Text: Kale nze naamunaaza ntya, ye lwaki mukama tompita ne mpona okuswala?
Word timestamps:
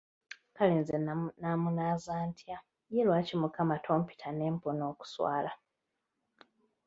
Kale 0.55 0.73
nze 0.81 0.97
naamunaaza 1.41 2.13
ntya, 2.29 2.57
ye 2.93 3.01
lwaki 3.07 3.35
mukama 3.41 3.75
tompita 3.85 4.27
ne 4.31 4.45
mpona 4.55 4.83
okuswala? 4.91 5.51